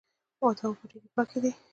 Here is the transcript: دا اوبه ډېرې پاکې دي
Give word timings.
دا 0.39 0.49
اوبه 0.67 0.83
ډېرې 0.91 1.09
پاکې 1.15 1.37
دي 1.43 1.51